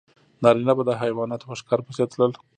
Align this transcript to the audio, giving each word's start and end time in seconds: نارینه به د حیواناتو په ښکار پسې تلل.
نارینه 0.43 0.73
به 0.77 0.83
د 0.87 0.91
حیواناتو 1.01 1.47
په 1.49 1.55
ښکار 1.59 1.79
پسې 1.85 2.03
تلل. 2.11 2.31